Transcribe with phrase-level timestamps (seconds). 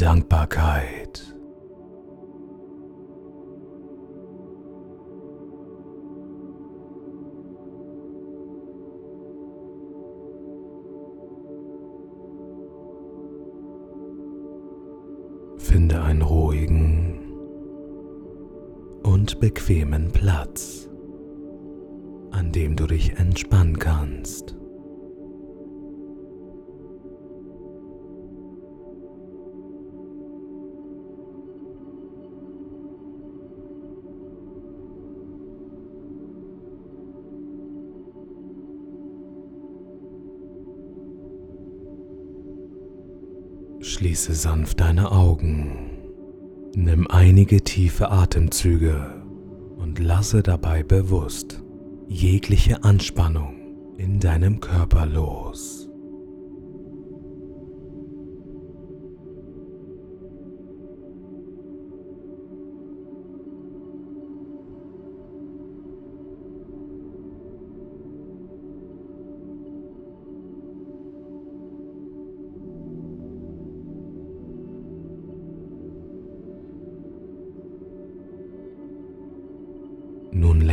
[0.00, 1.36] Dankbarkeit.
[15.58, 17.34] Finde einen ruhigen
[19.02, 20.88] und bequemen Platz,
[22.30, 24.56] an dem du dich entspannen kannst.
[43.82, 45.90] Schließe sanft deine Augen,
[46.74, 49.22] nimm einige tiefe Atemzüge
[49.78, 51.62] und lasse dabei bewusst
[52.06, 55.79] jegliche Anspannung in deinem Körper los.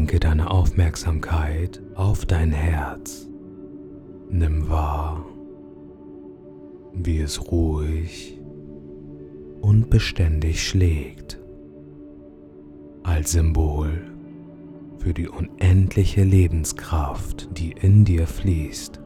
[0.00, 3.28] Lenke deine Aufmerksamkeit auf dein Herz.
[4.30, 5.26] Nimm wahr,
[6.94, 8.40] wie es ruhig
[9.60, 11.38] und beständig schlägt,
[13.02, 13.90] als Symbol
[14.96, 19.02] für die unendliche Lebenskraft, die in dir fließt.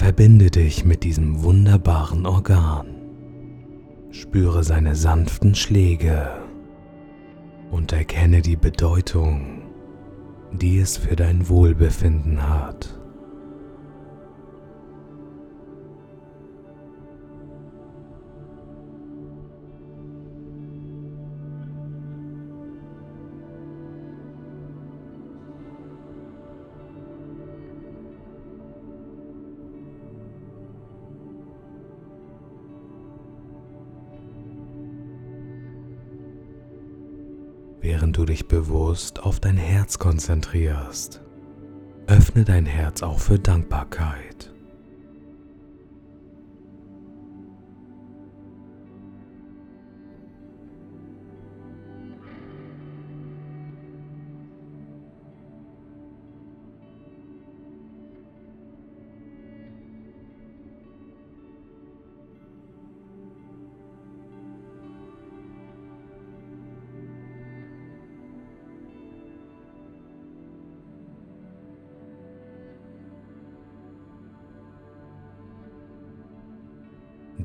[0.00, 2.86] Verbinde dich mit diesem wunderbaren Organ.
[4.10, 6.40] Spüre seine sanften Schläge
[7.70, 9.60] und erkenne die Bedeutung,
[10.52, 12.98] die es für dein Wohlbefinden hat.
[37.90, 41.22] Während du dich bewusst auf dein Herz konzentrierst.
[42.06, 44.29] Öffne dein Herz auch für Dankbarkeit.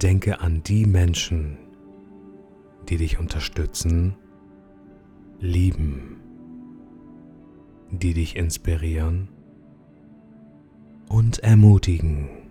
[0.01, 1.57] Denke an die Menschen,
[2.89, 4.16] die dich unterstützen,
[5.39, 6.17] lieben,
[7.91, 9.29] die dich inspirieren
[11.07, 12.44] und ermutigen.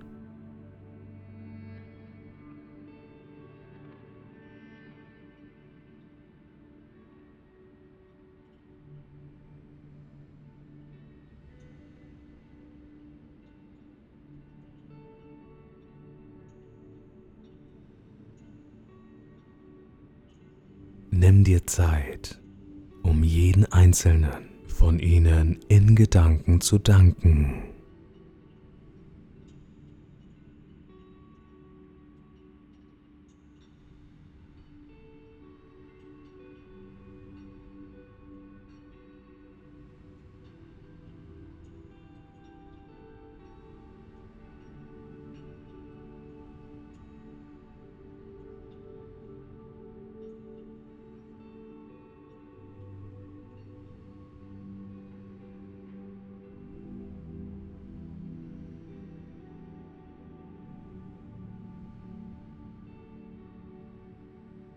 [21.24, 22.38] Nimm dir Zeit,
[23.02, 24.28] um jeden einzelnen
[24.66, 27.62] von ihnen in Gedanken zu danken.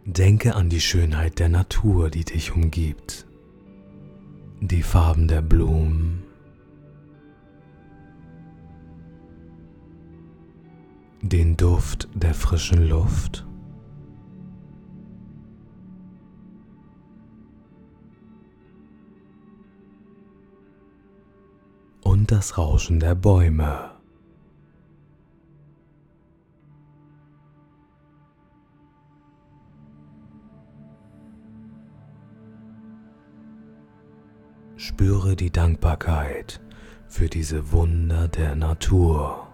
[0.10, 3.28] Denke an die Schönheit der Natur, die dich umgibt,
[4.62, 6.24] die Farben der Blumen,
[11.22, 13.46] den Duft der frischen Luft.
[22.02, 23.97] Und das Rauschen der Bäume.
[34.98, 36.60] Spüre die Dankbarkeit
[37.08, 39.47] für diese Wunder der Natur.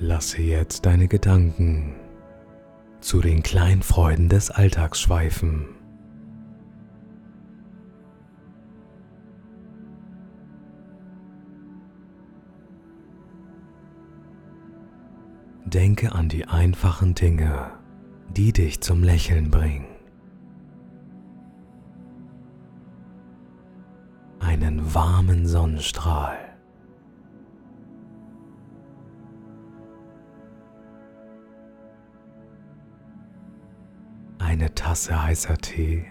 [0.00, 1.96] Lasse jetzt deine Gedanken
[3.00, 5.66] zu den kleinen Freuden des Alltags schweifen.
[15.64, 17.72] Denke an die einfachen Dinge,
[18.36, 19.86] die dich zum Lächeln bringen.
[24.38, 26.47] Einen warmen Sonnenstrahl.
[34.48, 36.06] Eine Tasse heißer Tee.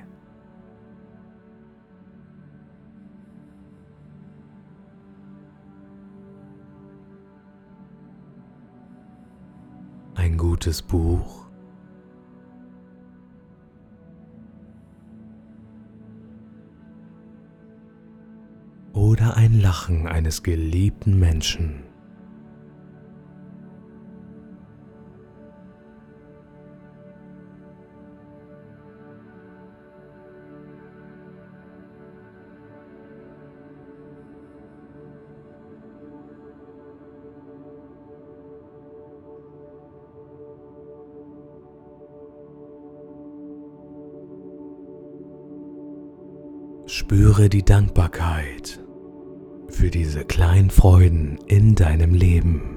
[10.14, 11.48] Ein gutes Buch.
[18.94, 21.87] Oder ein Lachen eines geliebten Menschen.
[46.90, 48.80] Spüre die Dankbarkeit
[49.68, 52.77] für diese kleinen Freuden in deinem Leben.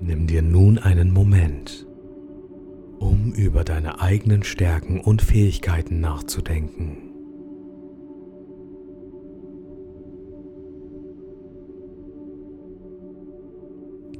[0.00, 1.86] Nimm dir nun einen Moment,
[2.98, 7.10] um über deine eigenen Stärken und Fähigkeiten nachzudenken.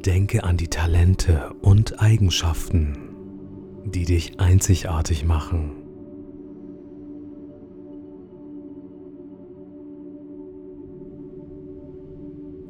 [0.04, 2.98] Denke an die Talente und Eigenschaften,
[3.86, 5.72] die dich einzigartig machen.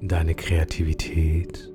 [0.00, 1.73] Deine Kreativität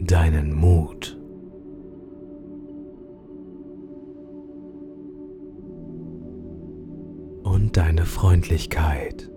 [0.00, 1.16] deinen Mut.
[7.42, 9.30] Und deine Freundlichkeit.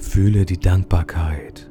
[0.00, 1.70] Fühle die Dankbarkeit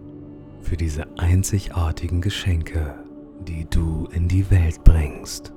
[0.62, 3.04] für diese einzigartigen Geschenke,
[3.46, 5.52] die du in die Welt bringst.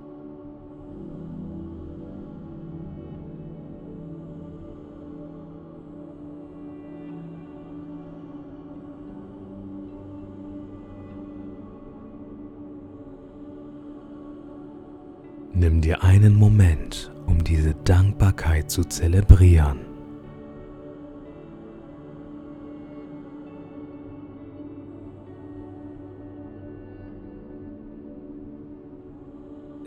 [15.54, 19.91] Nimm dir einen Moment, um diese Dankbarkeit zu zelebrieren.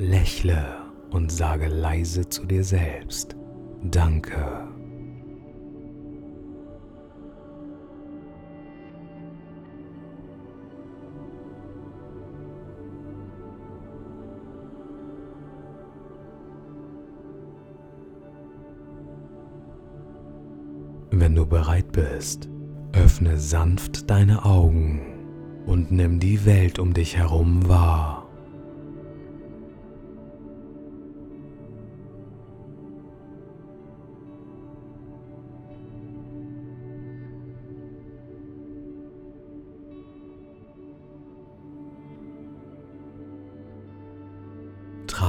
[0.05, 0.77] lächle
[1.09, 3.35] und sage leise zu dir selbst,
[3.81, 4.67] danke.
[21.12, 22.50] Wenn du bereit bist,
[22.93, 25.01] öffne sanft deine Augen
[25.65, 28.25] und nimm die Welt um dich herum wahr.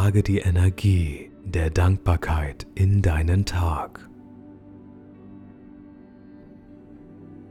[0.06, 4.08] Trage die Energie der Dankbarkeit in deinen Tag.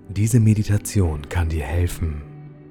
[0.08, 2.22] Diese Meditation kann dir helfen,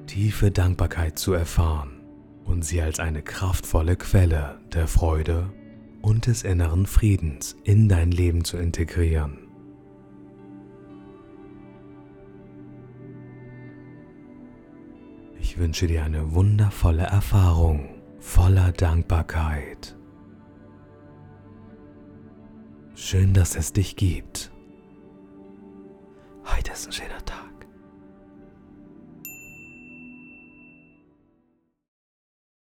[0.06, 2.00] tiefe Dankbarkeit zu erfahren
[2.46, 5.52] und sie als eine kraftvolle Quelle der Freude
[6.00, 9.36] und des inneren Friedens in dein Leben zu integrieren.
[15.38, 17.93] Ich wünsche dir eine wundervolle Erfahrung
[18.24, 19.96] voller Dankbarkeit.
[22.94, 24.50] Schön, dass es dich gibt.
[26.46, 27.23] Heute ist ein schöner.